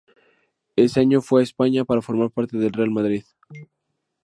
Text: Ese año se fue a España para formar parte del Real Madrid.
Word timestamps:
Ese 0.75 0.99
año 0.99 1.21
se 1.21 1.27
fue 1.27 1.41
a 1.41 1.43
España 1.43 1.85
para 1.85 2.01
formar 2.01 2.31
parte 2.31 2.57
del 2.57 2.73
Real 2.73 2.89
Madrid. 2.89 3.23